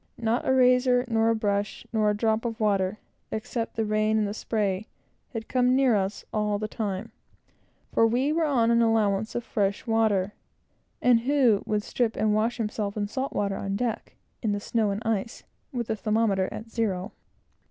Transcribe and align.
Not 0.17 0.47
a 0.47 0.51
razor, 0.51 1.05
nor 1.07 1.29
a 1.29 1.35
brush, 1.35 1.85
nor 1.93 2.09
a 2.09 2.17
drop 2.17 2.43
of 2.43 2.59
water, 2.59 2.97
except 3.31 3.75
the 3.75 3.85
rain 3.85 4.17
and 4.17 4.27
the 4.27 4.33
spray, 4.33 4.87
had 5.31 5.47
come 5.47 5.75
near 5.75 5.93
us 5.95 6.25
all 6.33 6.57
the 6.57 6.67
time; 6.67 7.11
for 7.93 8.07
we 8.07 8.33
were 8.33 8.43
on 8.45 8.71
an 8.71 8.81
allowance 8.81 9.35
of 9.35 9.43
fresh 9.43 9.85
water; 9.85 10.33
and 11.03 11.19
who 11.19 11.61
would 11.67 11.83
strip 11.83 12.15
and 12.15 12.33
wash 12.33 12.57
himself 12.57 12.97
in 12.97 13.05
salt 13.07 13.33
water 13.33 13.57
on 13.57 13.75
deck, 13.75 14.15
in 14.41 14.53
the 14.53 14.59
snow 14.59 14.89
and 14.89 15.03
ice, 15.05 15.43
with 15.71 15.85
the 15.85 15.95
thermometer 15.95 16.49
at 16.51 16.71
zero? 16.71 17.11